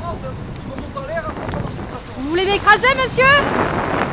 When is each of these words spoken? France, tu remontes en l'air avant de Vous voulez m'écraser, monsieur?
France, 0.00 0.24
tu 0.60 0.72
remontes 0.72 0.96
en 0.96 1.06
l'air 1.06 1.24
avant 1.24 1.46
de 1.46 2.22
Vous 2.22 2.28
voulez 2.28 2.44
m'écraser, 2.44 2.88
monsieur? 2.96 4.03